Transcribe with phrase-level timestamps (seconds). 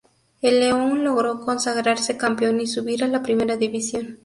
[0.41, 4.17] El León logró consagrarse campeón y subir a la Primera División.